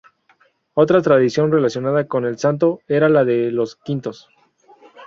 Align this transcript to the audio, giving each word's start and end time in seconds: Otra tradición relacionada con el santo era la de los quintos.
Otra 0.73 0.99
tradición 1.03 1.51
relacionada 1.51 2.07
con 2.07 2.25
el 2.25 2.39
santo 2.39 2.81
era 2.87 3.07
la 3.07 3.23
de 3.23 3.51
los 3.51 3.75
quintos. 3.75 4.29